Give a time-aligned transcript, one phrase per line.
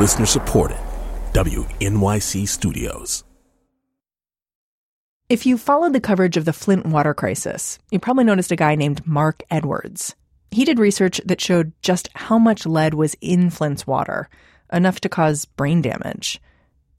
[0.00, 0.78] Listener supported.
[1.34, 3.22] WNYC Studios.
[5.28, 8.76] If you followed the coverage of the Flint water crisis, you probably noticed a guy
[8.76, 10.16] named Marc Edwards.
[10.52, 14.30] He did research that showed just how much lead was in Flint's water,
[14.72, 16.40] enough to cause brain damage.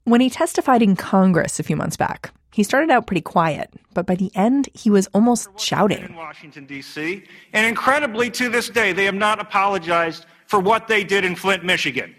[0.04, 4.06] When he testified in Congress a few months back, he started out pretty quiet, but
[4.06, 6.04] by the end, he was almost shouting.
[6.04, 11.02] In Washington, D.C., and incredibly to this day, they have not apologized for what they
[11.02, 12.14] did in Flint, Michigan.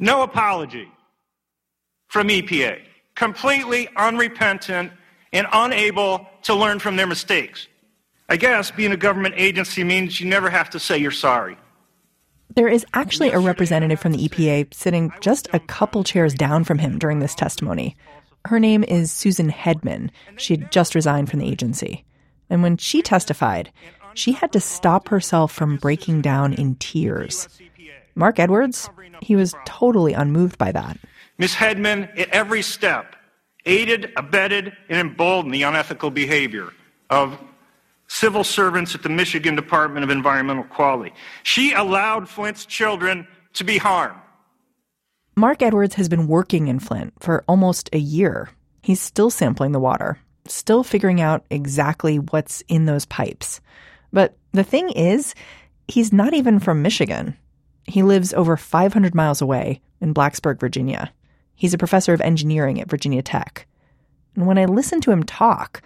[0.00, 0.90] No apology
[2.08, 2.80] from EPA.
[3.14, 4.92] Completely unrepentant
[5.30, 7.68] and unable to learn from their mistakes.
[8.30, 11.56] I guess being a government agency means you never have to say you're sorry.
[12.56, 16.78] There is actually a representative from the EPA sitting just a couple chairs down from
[16.78, 17.94] him during this testimony.
[18.46, 20.10] Her name is Susan Hedman.
[20.36, 22.04] She had just resigned from the agency.
[22.48, 23.70] And when she testified,
[24.14, 27.48] she had to stop herself from breaking down in tears.
[28.14, 28.88] Marc Edwards,
[29.22, 30.98] he was totally unmoved by that.
[31.38, 31.54] Ms.
[31.54, 33.16] Hedman, at every step,
[33.66, 36.70] aided, abetted, and emboldened the unethical behavior
[37.08, 37.38] of
[38.08, 41.12] civil servants at the Michigan Department of Environmental Quality.
[41.42, 44.18] She allowed Flint's children to be harmed.
[45.36, 48.50] Marc Edwards has been working in Flint for almost a year.
[48.82, 53.60] He's still sampling the water, still figuring out exactly what's in those pipes.
[54.12, 55.34] But the thing is,
[55.86, 57.36] he's not even from Michigan.
[57.90, 61.12] He lives over 500 miles away in Blacksburg, Virginia.
[61.56, 63.66] He's a professor of engineering at Virginia Tech.
[64.36, 65.82] And when I listen to him talk,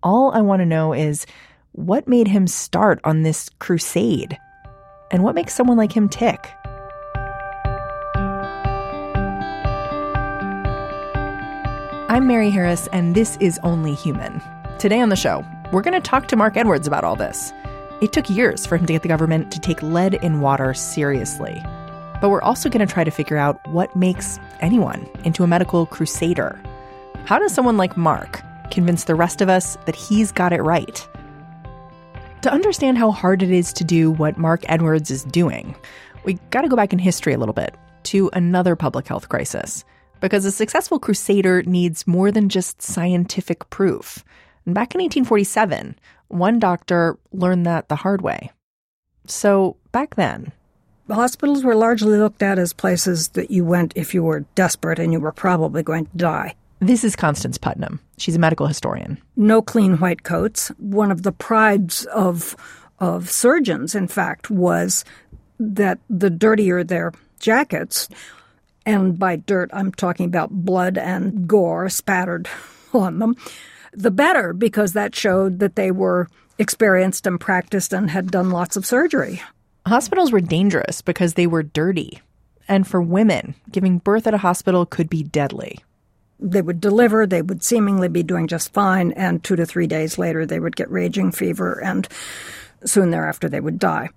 [0.00, 1.26] all I want to know is
[1.72, 4.38] what made him start on this crusade?
[5.10, 6.52] And what makes someone like him tick?
[12.08, 14.40] I'm Mary Harris, and this is Only Human.
[14.78, 17.52] Today on the show, we're going to talk to Marc Edwards about all this.
[18.00, 21.60] It took years for him to get the government to take lead in water seriously.
[22.22, 25.84] But we're also going to try to figure out what makes anyone into a medical
[25.84, 26.58] crusader.
[27.26, 31.06] How does someone like Marc convince the rest of us that he's got it right?
[32.40, 35.76] To understand how hard it is to do what Marc Edwards is doing,
[36.24, 37.74] we got to go back in history a little bit
[38.04, 39.84] to another public health crisis.
[40.20, 44.24] Because a successful crusader needs more than just scientific proof.
[44.64, 45.96] And back in 1847,
[46.30, 48.50] one doctor learned that the hard way.
[49.26, 50.52] So back then,
[51.08, 55.12] hospitals were largely looked at as places that you went if you were desperate and
[55.12, 56.54] you were probably going to die.
[56.80, 58.00] This is Constance Putnam.
[58.16, 59.18] She's a medical historian.
[59.36, 60.68] No clean white coats.
[60.78, 62.56] One of the prides of
[62.98, 65.04] of surgeons, in fact, was
[65.58, 68.08] that the dirtier their jackets,
[68.86, 72.48] and by dirt I'm talking about blood and gore spattered
[72.92, 73.36] on them,
[73.92, 76.28] the better, because that showed that they were
[76.58, 79.42] experienced and practiced and had done lots of surgery.
[79.86, 82.20] Hospitals were dangerous because they were dirty.
[82.68, 85.78] And for women, giving birth at a hospital could be deadly.
[86.38, 90.18] They would deliver, they would seemingly be doing just fine, and two to three days
[90.18, 92.06] later they would get raging fever, and
[92.84, 94.10] soon thereafter they would die.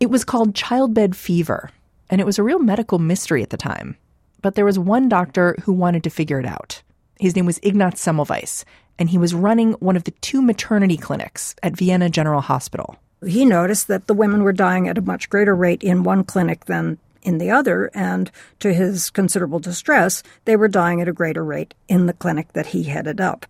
[0.00, 1.70] It was called childbed fever,
[2.10, 3.96] and it was a real medical mystery at the time.
[4.42, 6.82] But there was one doctor who wanted to figure it out.
[7.18, 8.64] His name was Ignaz Semmelweis,
[8.98, 12.96] and he was running one of the two maternity clinics at Vienna General Hospital
[13.26, 16.66] he noticed that the women were dying at a much greater rate in one clinic
[16.66, 18.30] than in the other, and
[18.60, 22.66] to his considerable distress, they were dying at a greater rate in the clinic that
[22.66, 23.44] he headed up.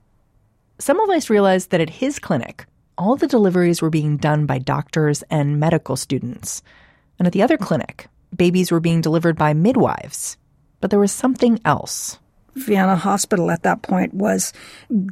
[0.78, 2.64] Semmelweis realized that at his clinic,
[2.96, 6.62] all the deliveries were being done by doctors and medical students.
[7.18, 10.36] And at the other clinic, babies were being delivered by midwives.
[10.80, 12.18] But there was something else.
[12.58, 14.52] Vienna Hospital at that point was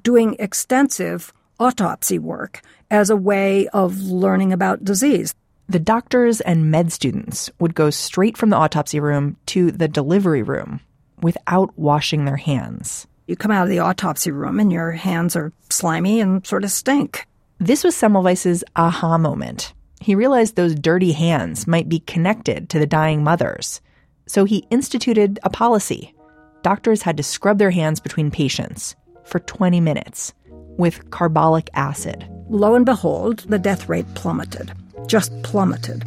[0.02, 5.34] doing extensive autopsy work as a way of learning about disease.
[5.68, 10.42] The doctors and med students would go straight from the autopsy room to the delivery
[10.42, 10.80] room
[11.20, 13.06] without washing their hands.
[13.26, 16.70] You come out of the autopsy room and your hands are slimy and sort of
[16.70, 17.26] stink.
[17.58, 19.72] This was Semmelweis's aha moment.
[20.00, 23.80] He realized those dirty hands might be connected to the dying mothers.
[24.26, 26.14] So he instituted a policy.
[26.66, 32.26] Doctors had to scrub their hands between patients for 20 minutes with carbolic acid.
[32.48, 34.72] Lo and behold, the death rate plummeted,
[35.06, 36.02] just plummeted.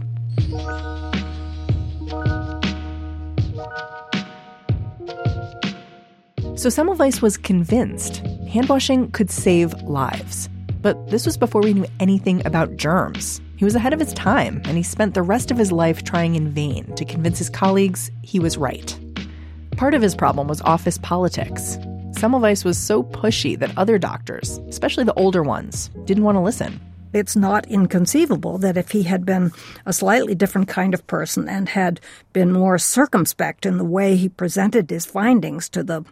[6.57, 8.17] So Semmelweis was convinced
[8.49, 10.49] hand washing could save lives.
[10.81, 13.39] But this was before we knew anything about germs.
[13.55, 16.35] He was ahead of his time, and he spent the rest of his life trying
[16.35, 18.99] in vain to convince his colleagues he was right.
[19.79, 21.77] Part of his problem was office politics.
[22.11, 26.81] Semmelweis was so pushy that other doctors, especially the older ones, didn't want to listen.
[27.13, 29.53] it's not inconceivable that if he had been
[29.85, 32.01] a slightly different kind of person and had
[32.33, 36.03] been more circumspect in the way he presented his findings to the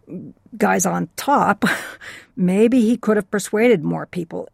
[0.58, 1.66] guys on top,
[2.38, 4.48] maybe he could have persuaded more people.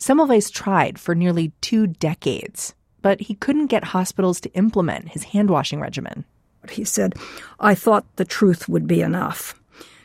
[0.00, 5.50] Semmelweis tried for nearly two decades, but he couldn't get hospitals to implement his hand
[5.50, 6.24] washing regimen.
[6.68, 7.14] He said,
[7.58, 9.54] I thought the truth would be enough.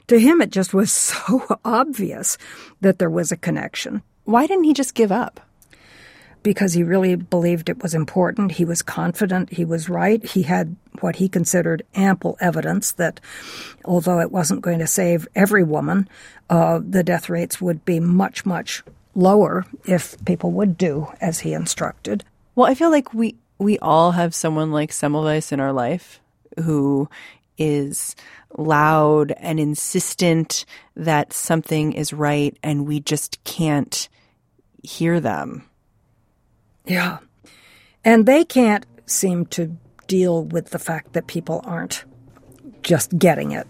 [0.07, 2.37] To him, it just was so obvious
[2.81, 4.03] that there was a connection.
[4.23, 5.41] Why didn't he just give up?
[6.45, 8.51] because he really believed it was important.
[8.51, 10.23] He was confident he was right.
[10.23, 13.19] He had what he considered ample evidence that
[13.83, 16.07] although it wasn't going to save every woman,
[16.47, 18.83] uh, the death rates would be much, much
[19.15, 22.23] lower if people would do as he instructed.
[22.53, 26.19] Well, I feel like we we all have someone like Semmelweis in our life
[26.63, 27.09] who
[27.57, 28.15] is
[28.57, 30.65] loud and insistent
[30.95, 34.09] that something is right and we just can't
[34.83, 35.67] hear them.
[36.85, 37.19] Yeah.
[38.03, 42.05] And they can't seem to deal with the fact that people aren't
[42.83, 43.67] just getting it.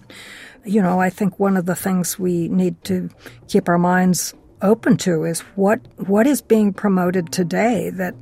[0.66, 3.10] You know, I think one of the things we need to
[3.48, 8.16] keep our minds open to is what what is being promoted today that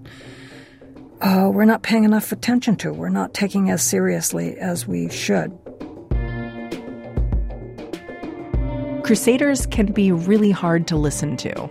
[1.24, 2.92] uh, we're not paying enough attention to.
[2.92, 5.58] We're not taking as seriously as we should.
[9.04, 11.70] Crusaders can be really hard to listen to.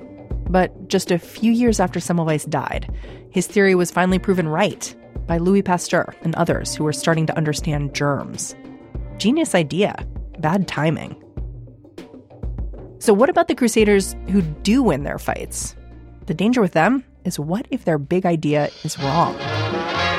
[0.48, 2.90] But just a few years after Semmelweis died,
[3.30, 4.94] his theory was finally proven right
[5.26, 8.54] by Louis Pasteur and others who were starting to understand germs.
[9.18, 9.94] Genius idea,
[10.38, 11.14] bad timing.
[13.00, 15.76] So, what about the Crusaders who do win their fights?
[16.26, 19.34] The danger with them is what if their big idea is wrong?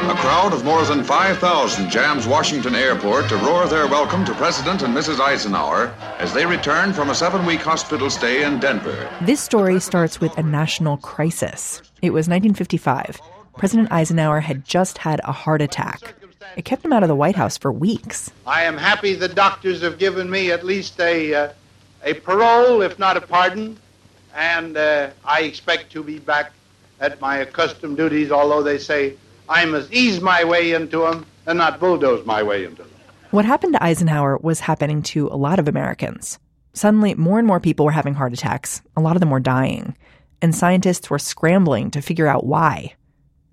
[0.04, 4.82] A crowd of more than 5,000 jams Washington Airport to roar their welcome to President
[4.82, 5.20] and Mrs.
[5.20, 9.10] Eisenhower as they return from a seven week hospital stay in Denver.
[9.22, 11.82] This story starts with a national crisis.
[12.02, 13.22] It was 1955.
[13.58, 16.16] President Eisenhower had just had a heart attack.
[16.58, 18.32] It kept him out of the White House for weeks.
[18.46, 21.54] I am happy the doctors have given me at least a, uh,
[22.04, 23.78] a parole, if not a pardon,
[24.36, 26.52] and uh, I expect to be back
[27.00, 29.16] at my accustomed duties, although they say
[29.50, 32.92] I must ease my way into them and not bulldoze my way into them.
[33.32, 36.40] What happened to Eisenhower was happening to a lot of Americans.
[36.74, 38.82] Suddenly, more and more people were having heart attacks.
[38.96, 39.96] A lot of them were dying.
[40.42, 42.94] And scientists were scrambling to figure out why.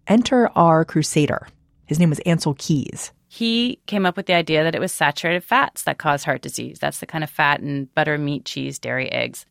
[0.06, 1.48] Enter our crusader.
[1.86, 3.12] His name was Ancel Keys.
[3.28, 6.78] He came up with the idea that it was saturated fats that cause heart disease.
[6.80, 9.46] That's the kind of fat in butter, meat, cheese, dairy, eggs.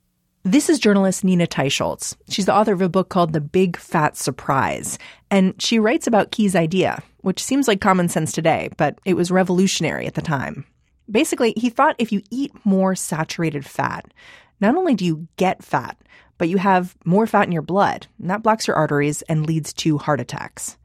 [0.45, 2.15] This is journalist Nina Teicholz.
[2.29, 4.97] She's the author of a book called The Big Fat Surprise,
[5.29, 9.31] and she writes about Key's idea, which seems like common sense today, but it was
[9.31, 10.65] revolutionary at the time.
[11.11, 14.13] Basically, he thought if you eat more saturated fat,
[14.61, 15.97] not only do you get fat,
[16.37, 19.73] but you have more fat in your blood, and that blocks your arteries and leads
[19.73, 20.77] to heart attacks.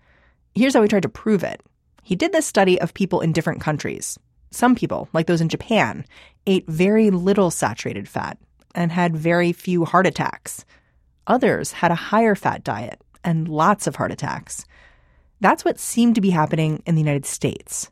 [0.56, 1.60] Here's how he tried to prove it.
[2.02, 4.18] He did this study of people in different countries.
[4.50, 6.04] Some people, like those in Japan,
[6.44, 8.36] ate very little saturated fat,
[8.74, 10.64] and had very few heart attacks.
[11.26, 14.64] Others had a higher fat diet and lots of heart attacks.
[15.40, 17.90] That's what seemed to be happening in the United States.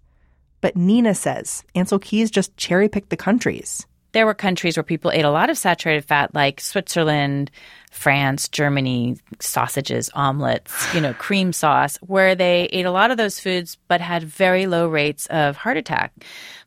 [0.60, 3.86] But Nina says Ancel Keys just cherry picked the countries.
[4.12, 7.50] There were countries where people ate a lot of saturated fat, like Switzerland,
[7.90, 13.40] France, Germany, sausages, omelets, you know, cream sauce, where they ate a lot of those
[13.40, 16.12] foods but had very low rates of heart attack.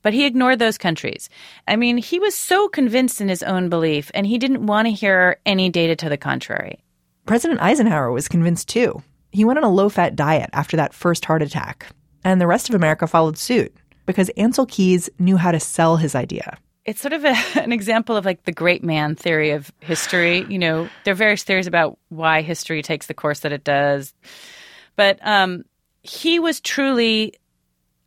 [0.02, 1.30] But he ignored those countries.
[1.68, 4.92] I mean, he was so convinced in his own belief, and he didn't want to
[4.92, 6.80] hear any data to the contrary.
[7.28, 9.04] President Eisenhower was convinced too.
[9.32, 11.88] He went on a low fat diet after that first heart attack,
[12.24, 13.76] and the rest of America followed suit
[14.08, 18.16] because Ancel Keys knew how to sell his idea it's sort of a, an example
[18.16, 20.46] of like the great man theory of history.
[20.48, 24.14] You know, there are various theories about why history takes the course that it does.
[24.96, 25.66] But um,
[26.04, 27.34] he was truly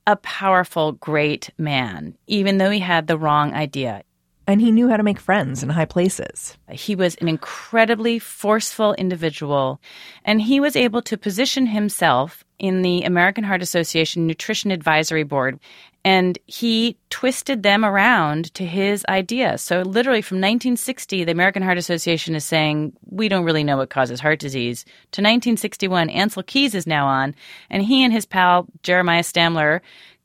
[0.07, 4.03] a powerful, great man, even though he had the wrong idea.
[4.47, 6.57] And he knew how to make friends in high places.
[6.71, 9.79] He was an incredibly forceful individual,
[10.25, 15.61] and he was able to position himself in the American Heart Association Nutrition Advisory Board
[16.05, 19.59] and he twisted them around to his idea.
[19.59, 23.91] So, literally from 1960, the American Heart Association is saying, we don't really know what
[23.91, 24.85] causes heart disease.
[24.85, 27.35] To 1961, Ancel Keys is now on,
[27.69, 29.81] and he and his pal, Jeremiah Stamler,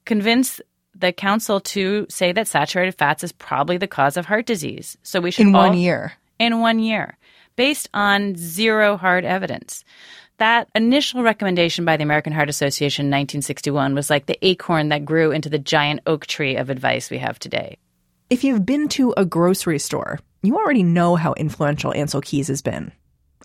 [0.05, 0.61] convince
[0.95, 4.97] the council to say that saturated fats is probably the cause of heart disease.
[5.03, 5.47] So, we should.
[5.47, 6.13] In all, one year.
[6.39, 7.17] In one year,
[7.55, 9.83] based on zero hard evidence
[10.43, 15.05] that initial recommendation by the American Heart Association in 1961 was like the acorn that
[15.05, 17.77] grew into the giant oak tree of advice we have today.
[18.29, 22.61] If you've been to a grocery store, you already know how influential Ancel Keys has
[22.61, 22.91] been.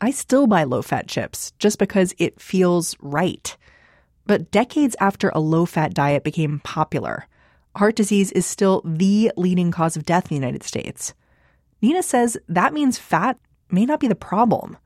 [0.01, 3.57] I still buy low fat chips just because it feels right.
[4.27, 7.29] But decades after a low fat diet became popular,
[7.77, 11.15] heart disease is still the leading cause of death in the United States.
[11.81, 13.39] Nina says that means fat
[13.71, 14.77] may not be the problem.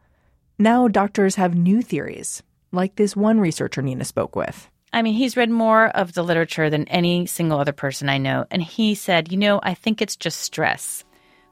[0.58, 2.42] Now doctors have new theories,
[2.72, 4.68] like this one researcher Nina spoke with.
[4.92, 8.44] I mean, he's read more of the literature than any single other person I know.
[8.50, 11.04] And he said, you know, I think it's just stress.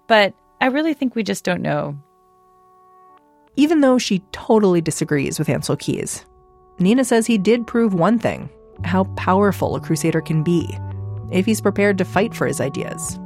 [0.06, 1.98] But I really think we just don't know.
[3.56, 6.24] Even though she totally disagrees with Ancel Keys,
[6.78, 8.48] Nina says he did prove one thing
[8.84, 10.78] how powerful a crusader can be
[11.30, 13.18] if he's prepared to fight for his ideas.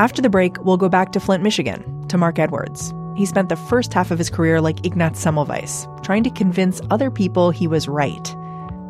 [0.00, 2.92] After the break, we'll go back to Flint, Michigan, to Marc Edwards.
[3.18, 7.10] He spent the first half of his career like Ignaz Semmelweis, trying to convince other
[7.10, 8.36] people he was right.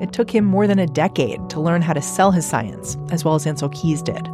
[0.03, 3.25] It took him more than a decade to learn how to sell his science, as
[3.25, 4.29] well as Ancel Keys did.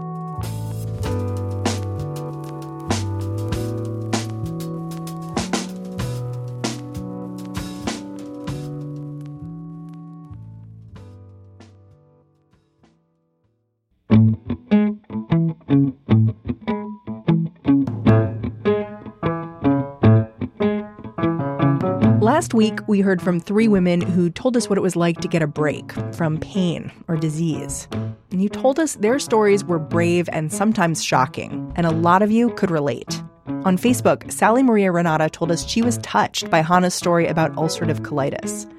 [22.54, 25.42] Week, we heard from three women who told us what it was like to get
[25.42, 27.88] a break from pain or disease.
[28.30, 32.30] And you told us their stories were brave and sometimes shocking, and a lot of
[32.30, 33.20] you could relate.
[33.64, 38.02] On Facebook, Sally Maria Renata told us she was touched by Hannah's story about ulcerative
[38.02, 38.70] colitis.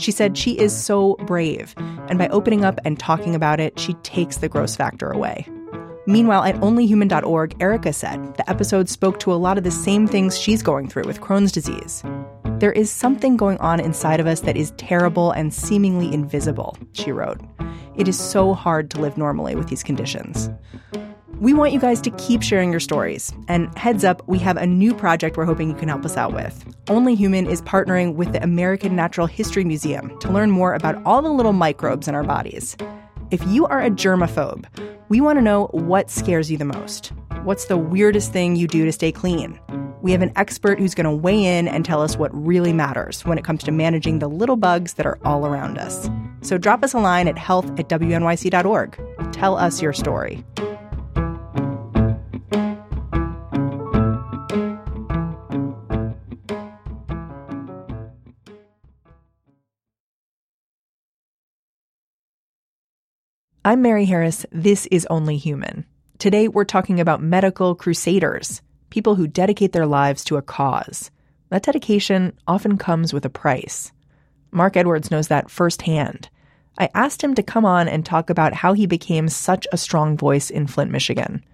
[0.00, 1.74] She said she is so brave,
[2.08, 5.44] and by opening up and talking about it, she takes the gross factor away.
[6.06, 10.38] Meanwhile, at onlyhuman.org, Erica said the episode spoke to a lot of the same things
[10.38, 12.04] she's going through with Crohn's disease.
[12.58, 17.10] There is something going on inside of us that is terrible and seemingly invisible, she
[17.10, 17.40] wrote.
[17.96, 20.48] It is so hard to live normally with these conditions.
[21.40, 23.32] We want you guys to keep sharing your stories.
[23.48, 26.32] And heads up, we have a new project we're hoping you can help us out
[26.32, 26.64] with.
[26.88, 31.22] Only Human is partnering with the American Natural History Museum to learn more about all
[31.22, 32.76] the little microbes in our bodies.
[33.32, 34.64] If you are a germaphobe,
[35.08, 37.08] we want to know what scares you the most.
[37.42, 39.58] What's the weirdest thing you do to stay clean?
[40.04, 43.24] We have an expert who's going to weigh in and tell us what really matters
[43.24, 46.10] when it comes to managing the little bugs that are all around us.
[46.42, 49.32] So drop us a line at health at wnyc.org.
[49.32, 50.44] Tell us your story.
[63.64, 64.44] I'm Mary Harris.
[64.52, 65.86] This is Only Human.
[66.18, 68.60] Today, we're talking about medical crusaders,
[68.94, 71.10] people who dedicate their lives to a cause.
[71.48, 73.90] That dedication often comes with a price.
[74.52, 76.28] Marc Edwards knows that firsthand.
[76.78, 80.16] I asked him to come on and talk about how he became such a strong
[80.16, 81.44] voice in Flint, Michigan.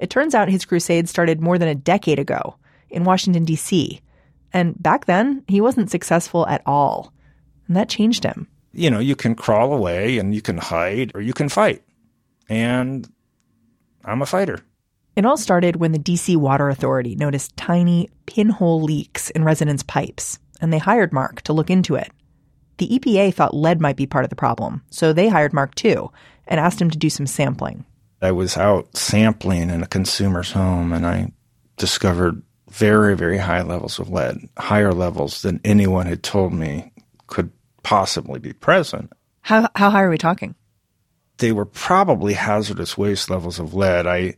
[0.00, 2.56] It turns out his crusade started more than a decade ago
[2.90, 4.00] in Washington, D.C.
[4.52, 7.12] And back then, he wasn't successful at all.
[7.68, 11.20] And that changed him you know, you can crawl away and you can hide or
[11.20, 11.82] you can fight.
[12.48, 13.08] And
[14.04, 14.60] I'm a fighter.
[15.14, 20.38] It all started when the DC Water Authority noticed tiny pinhole leaks in residents' pipes,
[20.60, 22.10] and they hired Marc to look into it.
[22.78, 26.10] The EPA thought lead might be part of the problem, so they hired Marc too
[26.46, 27.84] and asked him to do some sampling.
[28.22, 31.32] I was out sampling in a consumer's home and I
[31.76, 36.92] discovered very, very high levels of lead, higher levels than anyone had told me
[37.26, 37.50] could
[37.82, 39.12] possibly be present.
[39.42, 40.54] How, how high are we talking?
[41.38, 44.06] They were probably hazardous waste levels of lead.
[44.06, 44.36] I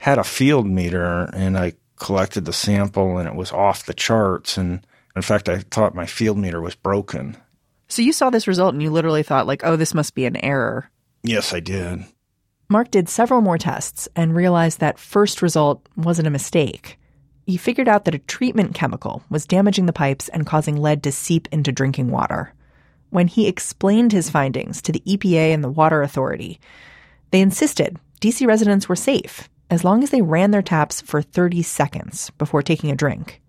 [0.00, 4.56] had a field meter and I collected the sample and it was off the charts.
[4.56, 4.80] And
[5.14, 7.36] in fact, I thought my field meter was broken.
[7.86, 10.36] So you saw this result and you literally thought, like, oh, this must be an
[10.36, 10.90] error.
[11.22, 12.06] Yes, I did.
[12.70, 16.98] Marc did several more tests and realized that first result wasn't a mistake.
[17.46, 21.12] He figured out that a treatment chemical was damaging the pipes and causing lead to
[21.12, 22.54] seep into drinking water
[23.10, 26.58] when he explained his findings to the EPA and the Water Authority.
[27.32, 31.62] They insisted DC residents were safe as long as they ran their taps for 30
[31.62, 33.40] seconds before taking a drink.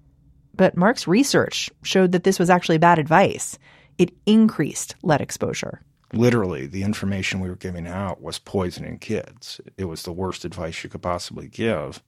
[0.56, 3.58] But Marc's research showed that this was actually bad advice.
[3.98, 5.82] It increased lead exposure.
[6.14, 9.62] Literally, the information we were giving out was poisoning kids.
[9.78, 12.04] It was the worst advice you could possibly give.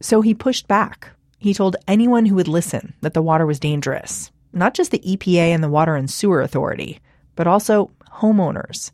[0.00, 1.10] So he pushed back.
[1.38, 5.54] He told anyone who would listen that the water was dangerous not just the EPA
[5.54, 7.00] and the Water and Sewer Authority,
[7.36, 8.90] but also homeowners.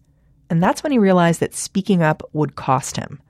[0.50, 3.20] And that's when he realized that speaking up would cost him.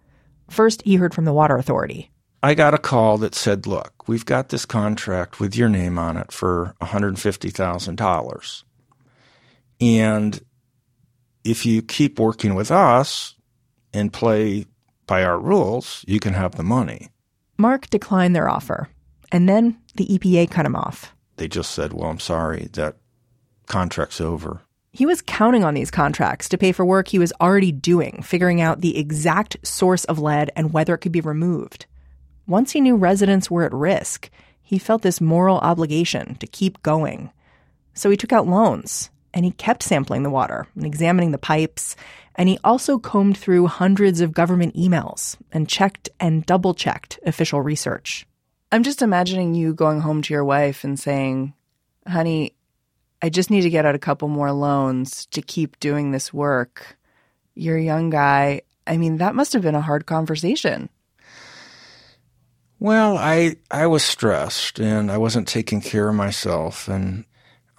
[0.55, 2.13] First, he heard from the Water Authority.
[2.41, 6.17] I got a call that said, Look, we've got this contract with your name on
[6.17, 8.63] it for $150,000.
[9.81, 10.45] And
[11.43, 13.35] if you keep working with us
[13.93, 14.67] and play
[15.09, 17.09] by our rules, you can have the money.
[17.59, 18.89] Marc declined their offer.
[19.33, 21.13] And then the EPA cut him off.
[21.37, 22.97] they just said, well, I'm sorry, that
[23.67, 24.61] contract's over.
[24.95, 28.61] He was counting on these contracts to pay for work he was already doing, figuring
[28.61, 31.87] out the exact source of lead and whether it could be removed.
[32.47, 34.31] Once he knew residents were at risk,
[34.63, 37.33] he felt this moral obligation to keep going.
[37.93, 41.97] So he took out loans and he kept sampling the water and examining the pipes.
[42.37, 47.61] And he also combed through hundreds of government emails and checked and double checked official
[47.61, 48.29] research.
[48.71, 51.53] I'm just imagining you going home to your wife and saying,
[52.07, 52.55] honey,
[53.25, 56.99] I just need to get out a couple more loans to keep doing this work.
[57.55, 58.61] You're a young guy.
[58.87, 60.91] I mean, that must have been a hard conversation.
[62.79, 67.25] Well, I I was stressed and I wasn't taking care of myself and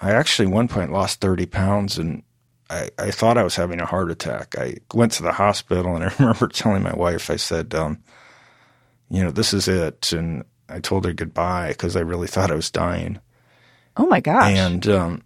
[0.01, 2.23] I actually one point lost 30 pounds and
[2.71, 4.55] I, I thought I was having a heart attack.
[4.57, 8.01] I went to the hospital and I remember telling my wife, I said, um,
[9.11, 10.11] you know, this is it.
[10.11, 13.19] And I told her goodbye because I really thought I was dying.
[13.95, 14.51] Oh my gosh.
[14.51, 15.21] And um,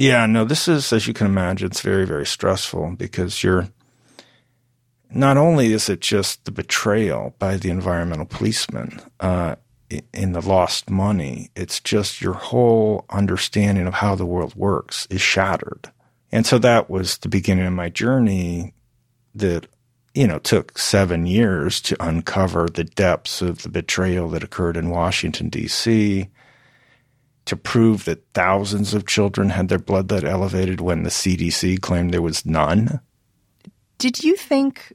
[0.00, 3.68] yeah, no, this is, as you can imagine, it's very, very stressful because you're
[5.10, 9.56] not only is it just the betrayal by the environmental policeman uh,
[10.14, 15.20] in the lost money, it's just your whole understanding of how the world works is
[15.20, 15.90] shattered.
[16.32, 18.72] And so that was the beginning of my journey
[19.34, 19.66] that,
[20.14, 24.88] you know, took seven years to uncover the depths of the betrayal that occurred in
[24.88, 26.30] Washington, D.C.,
[27.46, 32.12] to prove that thousands of children had their blood lead elevated when the CDC claimed
[32.12, 33.00] there was none.
[33.98, 34.92] Did you think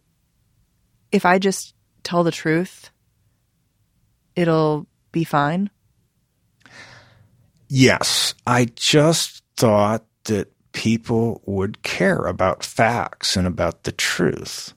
[1.11, 2.89] if I just tell the truth,
[4.35, 5.69] it'll be fine?
[7.67, 8.33] Yes.
[8.45, 14.73] I just thought that people would care about facts and about the truth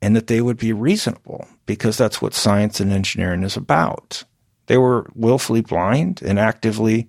[0.00, 4.24] and that they would be reasonable because that's what science and engineering is about.
[4.66, 7.08] They were willfully blind and actively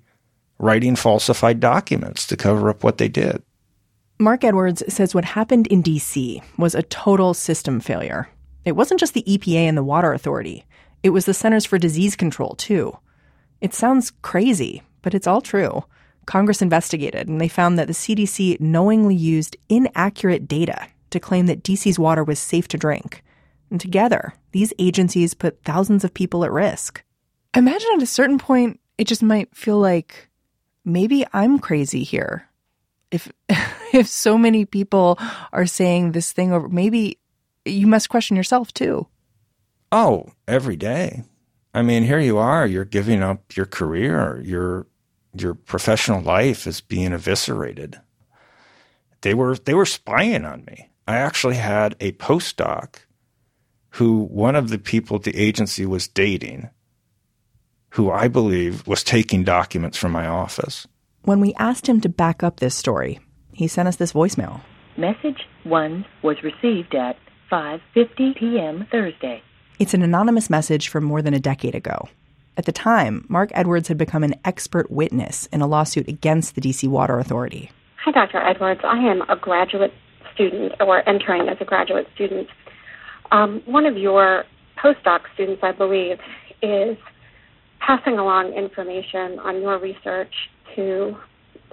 [0.60, 3.44] writing falsified documents to cover up what they did.
[4.20, 8.30] Marc Edwards says what happened in DC was a total system failure.
[8.66, 10.66] It wasn't just the EPA and the Water Authority,
[11.04, 12.98] it was the Centers for Disease Control, too.
[13.62, 15.84] It sounds crazy, but it's all true.
[16.26, 21.64] Congress investigated and they found that the CDC knowingly used inaccurate data to claim that
[21.64, 23.24] DC's water was safe to drink.
[23.70, 27.04] And together, these agencies put thousands of people at risk.
[27.56, 30.30] Imagine at a certain point, it just might feel like
[30.86, 32.48] maybe I'm crazy here.
[33.12, 33.32] If
[33.94, 35.18] if so many people
[35.54, 37.20] are saying this thing over, maybe
[37.66, 39.08] you must question yourself too.
[39.92, 41.24] Oh, every day.
[41.74, 42.66] I mean, here you are.
[42.66, 44.42] You're giving up your career.
[44.44, 44.88] Your
[45.34, 48.02] your professional life is being eviscerated.
[49.22, 50.90] They were they were spying on me.
[51.08, 52.96] I actually had a postdoc
[53.92, 56.70] who one of the people at the agency was dating,
[57.92, 60.88] who I believe was taking documents from my office.
[61.24, 63.20] When we asked him to back up this story,
[63.52, 64.62] he sent us this voicemail.
[64.98, 67.18] Message 1 was received at
[67.52, 68.88] 5:50 p.m.
[68.92, 69.42] Thursday.
[69.80, 72.10] It's an anonymous message from more than a decade ago.
[72.58, 76.62] At the time, Marc Edwards had become an expert witness in a lawsuit against the
[76.62, 77.72] DC Water Authority.
[78.04, 78.40] Hi, Dr.
[78.40, 78.82] Edwards.
[78.84, 79.94] I am a graduate
[80.34, 82.48] student, or entering as a graduate student.
[83.32, 84.46] Um, one of your
[84.84, 86.18] postdoc students, I believe,
[86.64, 86.98] is
[87.80, 90.34] passing along information on your research
[90.76, 91.16] to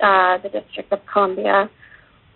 [0.03, 1.71] uh, the District of Columbia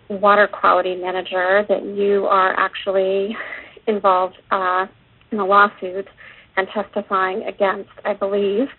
[0.09, 3.37] water quality manager that you are actually
[3.87, 4.87] involved uh,
[5.31, 6.07] in a lawsuit
[6.57, 8.69] and testifying against, I believe.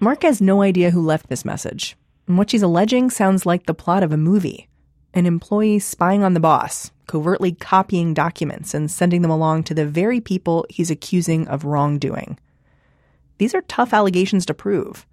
[0.00, 1.96] Marc has no idea who left this message.
[2.26, 4.66] And what she's alleging sounds like the plot of a movie
[5.12, 9.84] an employee spying on the boss, covertly copying documents and sending them along to the
[9.84, 12.38] very people he's accusing of wrongdoing.
[13.40, 15.06] These are tough allegations to prove.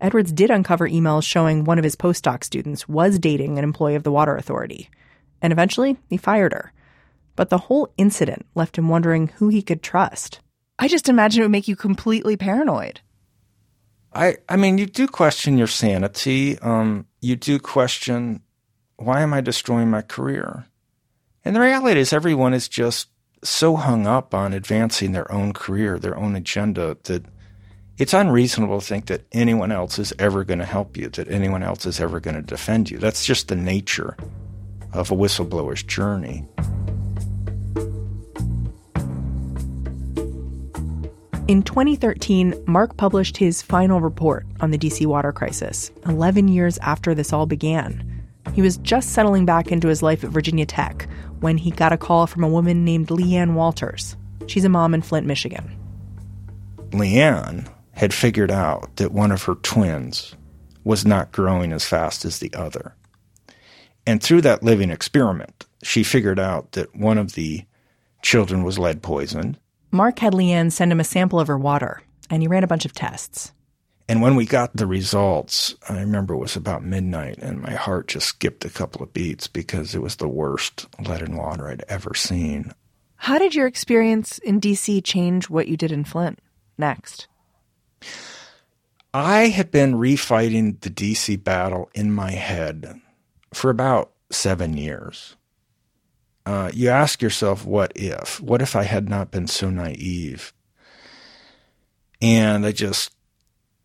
[0.00, 4.02] Edwards did uncover emails showing one of his postdoc students was dating an employee of
[4.02, 4.90] the Water Authority.
[5.40, 6.72] And eventually, he fired her.
[7.36, 10.40] But the whole incident left him wondering who he could trust.
[10.76, 13.00] I just imagine it would make you completely paranoid.
[14.12, 16.58] I, I mean, you do question your sanity.
[16.58, 18.42] Um, you do question
[18.96, 20.66] why am I destroying my career?
[21.44, 23.06] And the reality is, everyone is just
[23.44, 27.24] so hung up on advancing their own career, their own agenda, that
[27.98, 31.64] it's unreasonable to think that anyone else is ever going to help you, that anyone
[31.64, 32.98] else is ever going to defend you.
[32.98, 34.16] That's just the nature
[34.92, 36.44] of a whistleblower's journey.
[41.48, 47.14] In 2013, Marc published his final report on the DC water crisis, 11 years after
[47.14, 48.04] this all began.
[48.54, 51.08] He was just settling back into his life at Virginia Tech
[51.40, 54.16] when he got a call from a woman named LeeAnne Walters.
[54.46, 55.74] She's a mom in Flint, Michigan.
[56.90, 60.36] LeeAnne had figured out that one of her twins
[60.84, 62.94] was not growing as fast as the other.
[64.06, 67.64] And through that living experiment, she figured out that one of the
[68.22, 69.58] children was lead poisoned.
[69.90, 72.84] Marc had LeeAnne send him a sample of her water, and he ran a bunch
[72.84, 73.50] of tests.
[74.08, 78.06] And when we got the results, I remember it was about midnight, and my heart
[78.06, 81.84] just skipped a couple of beats because it was the worst lead in water I'd
[81.88, 82.72] ever seen.
[83.16, 86.38] How did your experience in DC change what you did in Flint
[86.78, 87.26] next?
[89.14, 93.00] I had been refighting the DC battle in my head
[93.52, 95.36] for about seven years.
[96.44, 98.40] Uh, you ask yourself, what if?
[98.40, 100.52] What if I had not been so naive?
[102.20, 103.14] And I just,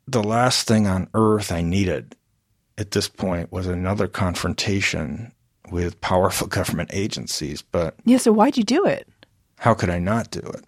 [0.07, 2.15] the last thing on earth I needed
[2.77, 5.31] at this point was another confrontation
[5.71, 7.61] with powerful government agencies.
[7.61, 9.07] But yeah, so why'd you do it?
[9.57, 10.65] How could I not do it?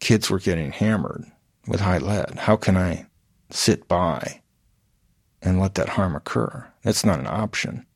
[0.00, 1.24] Kids were getting hammered
[1.66, 2.38] with high lead.
[2.40, 3.06] How can I
[3.50, 4.42] sit by
[5.40, 6.66] and let that harm occur?
[6.82, 7.86] That's not an option.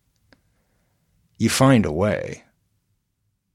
[1.38, 2.44] You find a way.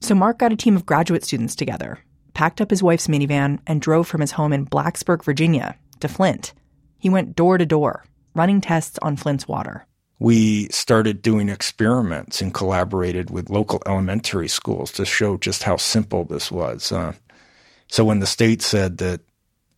[0.02, 2.00] So Marc got a team of graduate students together,
[2.34, 6.54] packed up his wife's minivan, and drove from his home in Blacksburg, Virginia, to Flint.
[6.98, 9.86] He went door to door, running tests on Flint's water.
[10.20, 16.26] We started doing experiments and collaborated with local elementary schools to show just how simple
[16.26, 16.92] this was.
[16.92, 17.14] Uh,
[17.88, 19.22] so when the state said that,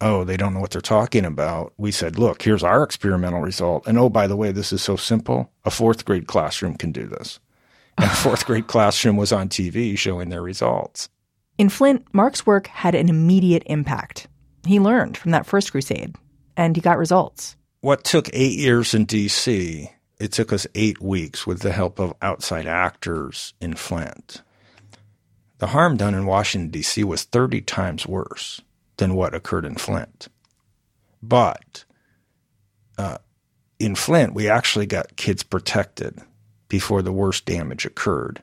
[0.04, 3.88] oh, they don't know what they're talking about, we said, look, here's our experimental result.
[3.88, 5.52] And oh, by the way, this is so simple.
[5.64, 7.40] A fourth grade classroom can do this.
[7.98, 11.10] And a fourth grade classroom was on TV showing their results.
[11.58, 14.28] In Flint, Marc's work had an immediate impact.
[14.68, 16.16] He learned from that first crusade,
[16.58, 17.56] and he got results.
[17.82, 19.90] What took eight years in D.C.,
[20.20, 24.42] it took us eight weeks with the help of outside actors in Flint.
[25.60, 27.04] The harm done in Washington, D.C.
[27.04, 28.62] was 30 times worse
[29.04, 30.30] than what occurred in Flint.
[31.22, 31.84] But
[32.98, 33.18] uh,
[33.78, 36.22] in Flint, we actually got kids protected
[36.70, 38.42] before the worst damage occurred.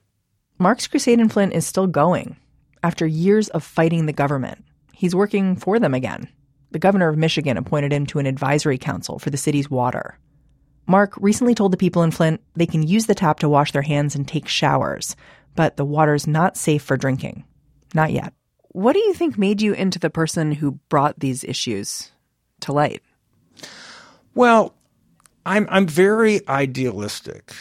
[0.58, 2.36] Marc's crusade in Flint is still going.
[2.82, 6.28] After years of fighting the government, he's working for them again.
[6.72, 10.18] The governor of Michigan appointed him to an advisory council for the city's water.
[10.86, 13.80] Marc recently told the people in Flint they can use the tap to wash their
[13.80, 15.16] hands and take showers,
[15.56, 17.44] but the water's not safe for drinking.
[17.94, 18.34] Not yet.
[18.72, 22.12] What do you think made you into the person who brought these issues
[22.61, 23.02] to light?
[24.35, 24.74] Well,
[25.44, 27.52] I'm I'm very idealistic.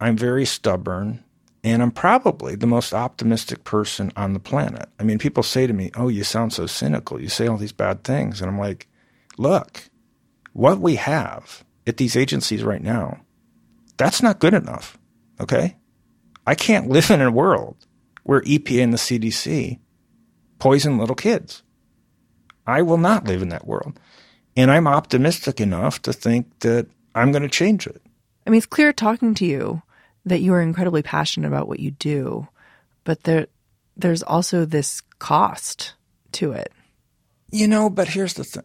[0.00, 1.24] I'm very stubborn,
[1.64, 4.88] and I'm probably the most optimistic person on the planet.
[5.00, 7.20] I mean, people say to me, "Oh, you sound so cynical.
[7.20, 8.86] You say all these bad things." And I'm like,
[9.38, 9.90] "Look,
[10.52, 13.20] what we have at these agencies right now,
[13.96, 14.98] that's not good enough.
[15.40, 15.76] Okay?
[16.46, 17.76] I can't live in a world
[18.22, 19.78] where EPA and the CDC
[20.58, 21.62] poison little kids.
[22.66, 23.98] I will not live in that world.
[24.56, 28.00] And I'm optimistic enough to think that I'm going to change it.
[28.46, 29.82] I mean, it's clear talking to you
[30.24, 32.48] that you are incredibly passionate about what you do,
[33.04, 33.46] but there,
[33.96, 35.94] there's also this cost
[36.32, 36.72] to it.
[37.50, 38.64] You know, but here's the thing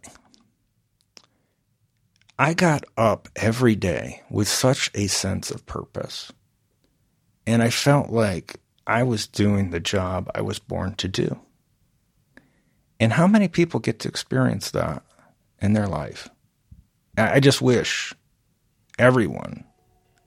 [2.39, 6.31] I got up every day with such a sense of purpose.
[7.45, 11.39] And I felt like I was doing the job I was born to do.
[13.01, 15.01] And how many people get to experience that
[15.59, 16.29] in their life?
[17.17, 18.13] I just wish
[18.99, 19.65] everyone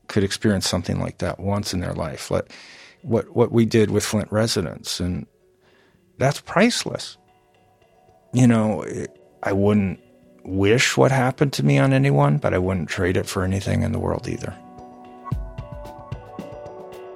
[0.08, 2.32] could experience something like that once in their life.
[2.32, 2.52] Like
[3.02, 5.26] what what we did with Flint residents, and
[6.18, 7.16] that's priceless.
[8.32, 8.84] You know,
[9.44, 10.00] I wouldn't
[10.44, 13.92] wish what happened to me on anyone, but I wouldn't trade it for anything in
[13.92, 14.52] the world either.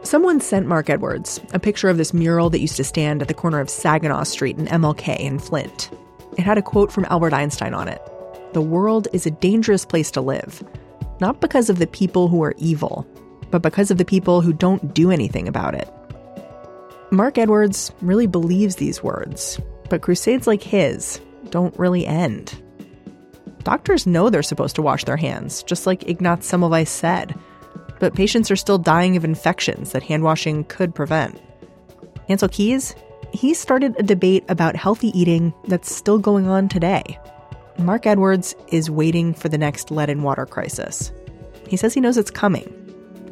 [0.08, 3.34] Someone sent Marc Edwards a picture of this mural that used to stand at the
[3.34, 5.90] corner of Saginaw Street and MLK in Flint.
[6.38, 8.00] It had a quote from Albert Einstein on it
[8.54, 10.62] The world is a dangerous place to live,
[11.20, 13.06] not because of the people who are evil,
[13.50, 15.92] but because of the people who don't do anything about it.
[17.10, 22.58] Marc Edwards really believes these words, but crusades like his don't really end
[23.68, 27.34] doctors know they're supposed to wash their hands, just like Ignaz Semmelweis said.
[28.00, 31.40] But patients are still dying of infections that hand washing could prevent.
[32.28, 32.94] Ancel Keys,
[33.32, 37.18] he started a debate about healthy eating that's still going on today.
[37.78, 41.12] Marc Edwards is waiting for the next lead and water crisis.
[41.68, 42.66] He says he knows it's coming,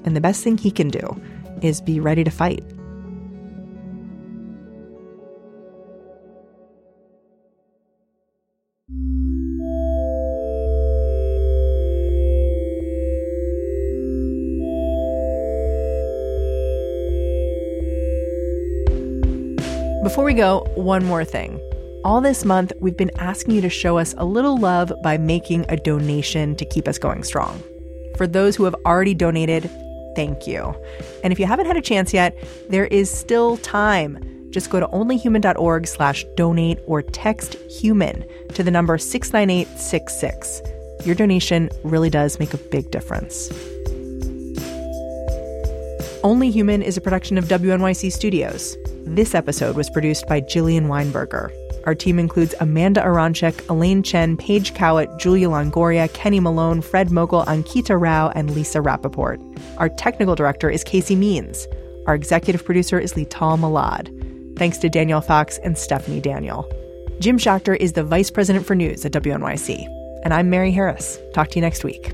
[0.05, 1.20] and the best thing he can do
[1.62, 2.64] is be ready to fight.
[20.16, 21.61] Before we go, one more thing.
[22.02, 25.66] all this month, we've been asking you to show us a little love by making
[25.68, 27.62] a donation to keep us going strong.
[28.16, 29.70] For those who have already donated,
[30.14, 30.74] thank you.
[31.22, 32.35] And if you haven't had a chance yet,
[32.70, 34.48] there is still time.
[34.52, 38.24] Just go to onlyhuman.org slash donate or text human
[38.55, 40.62] to the number 69866.
[41.05, 43.50] Your donation really does make a big difference.
[46.24, 48.79] Only Human is a production of WNYC Studios.
[49.09, 51.53] This episode was produced by Jillian Weinberger.
[51.87, 57.45] Our team includes Amanda Aronczyk, Elaine Chen, Paige Cowett, Julia Longoria, Kenny Malone, Fred Mogul,
[57.45, 59.38] Ankita Rao, and Lisa Rappaport.
[59.79, 61.69] Our technical director is Casey Means.
[62.09, 64.59] Our executive producer is Lital Malad.
[64.59, 66.69] Thanks to Daniel Fox and Stephanie Daniel.
[67.21, 69.87] Jim Schachter is the Vice President for News at WNYC.
[70.25, 71.21] And I'm Mary Harris.
[71.33, 72.12] Talk to you next week.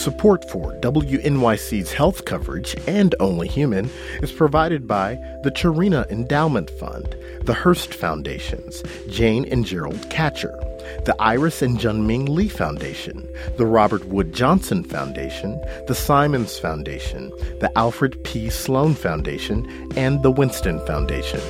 [0.00, 3.90] Support for WNYC's health coverage and Only Human
[4.22, 10.58] is provided by the Charina Endowment Fund, the Hearst Foundations, Jane and Gerald Katcher,
[11.04, 17.70] the Iris and Junming Le Foundation, the Robert Wood Johnson Foundation, the Simons Foundation, the
[17.76, 18.48] Alfred P.
[18.48, 21.42] Sloan Foundation, and the Winston Foundation.